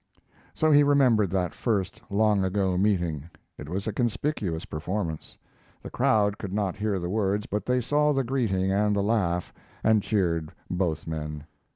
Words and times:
So 0.55 0.71
he 0.71 0.81
remembered 0.81 1.29
that 1.29 1.53
first, 1.53 2.01
long 2.09 2.43
ago 2.43 2.75
meeting. 2.75 3.29
It 3.59 3.69
was 3.69 3.85
a 3.85 3.93
conspicuous 3.93 4.65
performance. 4.65 5.37
The 5.83 5.91
crowd 5.91 6.39
could 6.39 6.51
not 6.51 6.75
hear 6.75 6.97
the 6.97 7.07
words, 7.07 7.45
but 7.45 7.67
they 7.67 7.81
saw 7.81 8.11
the 8.11 8.23
greeting 8.23 8.71
and 8.71 8.95
the 8.95 9.03
laugh, 9.03 9.53
and 9.83 10.01
cheered 10.01 10.51
both 10.71 11.05
men. 11.05 11.43